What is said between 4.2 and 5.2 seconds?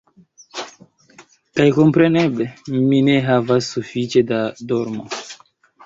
da dormo.